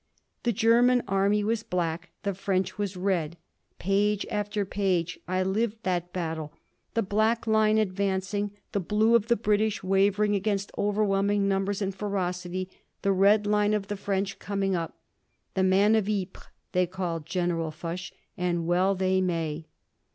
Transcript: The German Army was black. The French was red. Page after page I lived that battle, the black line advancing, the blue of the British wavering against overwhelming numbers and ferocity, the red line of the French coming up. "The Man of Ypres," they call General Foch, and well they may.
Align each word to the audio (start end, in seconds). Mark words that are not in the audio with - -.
The 0.41 0.51
German 0.51 1.03
Army 1.07 1.43
was 1.43 1.61
black. 1.61 2.09
The 2.23 2.33
French 2.33 2.79
was 2.79 2.97
red. 2.97 3.37
Page 3.77 4.25
after 4.31 4.65
page 4.65 5.19
I 5.27 5.43
lived 5.43 5.77
that 5.83 6.11
battle, 6.11 6.53
the 6.95 7.03
black 7.03 7.45
line 7.45 7.77
advancing, 7.77 8.49
the 8.71 8.79
blue 8.79 9.13
of 9.13 9.27
the 9.27 9.35
British 9.35 9.83
wavering 9.83 10.33
against 10.33 10.71
overwhelming 10.75 11.47
numbers 11.47 11.83
and 11.83 11.93
ferocity, 11.93 12.67
the 13.03 13.11
red 13.13 13.45
line 13.45 13.75
of 13.75 13.89
the 13.89 13.95
French 13.95 14.39
coming 14.39 14.75
up. 14.75 14.97
"The 15.53 15.61
Man 15.61 15.93
of 15.93 16.09
Ypres," 16.09 16.47
they 16.71 16.87
call 16.87 17.19
General 17.19 17.69
Foch, 17.69 18.11
and 18.35 18.65
well 18.65 18.95
they 18.95 19.21
may. 19.21 19.67